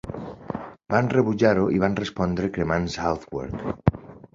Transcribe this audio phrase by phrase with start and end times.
[0.93, 3.99] Van rebutjar-ho i van respondre cremant Southwark.